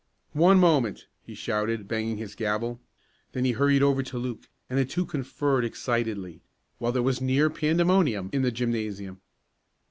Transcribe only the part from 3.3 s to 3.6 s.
Then he